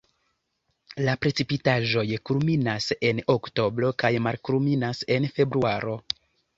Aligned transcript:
La 1.07 1.13
precipitaĵoj 1.25 2.07
kulminas 2.31 2.89
en 3.13 3.23
oktobro 3.37 3.95
kaj 4.05 4.15
malkulminas 4.31 5.07
en 5.21 5.33
februaro. 5.39 6.01